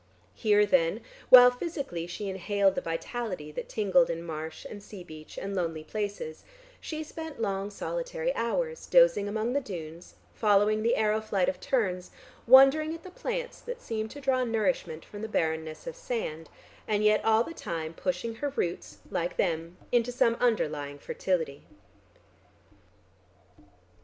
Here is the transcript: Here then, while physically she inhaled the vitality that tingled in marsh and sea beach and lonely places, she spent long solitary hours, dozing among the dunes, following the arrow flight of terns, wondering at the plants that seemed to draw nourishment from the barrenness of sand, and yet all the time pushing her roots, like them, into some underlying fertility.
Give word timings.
Here 0.33 0.65
then, 0.65 1.01
while 1.29 1.51
physically 1.51 2.07
she 2.07 2.27
inhaled 2.27 2.73
the 2.73 2.81
vitality 2.81 3.51
that 3.51 3.69
tingled 3.69 4.09
in 4.09 4.23
marsh 4.23 4.65
and 4.67 4.81
sea 4.81 5.03
beach 5.03 5.37
and 5.37 5.55
lonely 5.55 5.83
places, 5.83 6.43
she 6.79 7.03
spent 7.03 7.39
long 7.39 7.69
solitary 7.69 8.33
hours, 8.33 8.87
dozing 8.87 9.27
among 9.27 9.53
the 9.53 9.61
dunes, 9.61 10.15
following 10.33 10.81
the 10.81 10.95
arrow 10.95 11.21
flight 11.21 11.47
of 11.47 11.59
terns, 11.59 12.09
wondering 12.47 12.95
at 12.95 13.03
the 13.03 13.11
plants 13.11 13.61
that 13.61 13.79
seemed 13.79 14.09
to 14.09 14.19
draw 14.21 14.43
nourishment 14.43 15.05
from 15.05 15.21
the 15.21 15.29
barrenness 15.29 15.85
of 15.85 15.95
sand, 15.95 16.49
and 16.87 17.03
yet 17.03 17.23
all 17.23 17.43
the 17.43 17.53
time 17.53 17.93
pushing 17.93 18.33
her 18.33 18.49
roots, 18.55 18.97
like 19.11 19.37
them, 19.37 19.77
into 19.91 20.11
some 20.11 20.33
underlying 20.41 20.97
fertility. 20.97 21.67